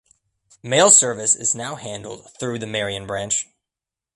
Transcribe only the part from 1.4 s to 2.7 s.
now handled through the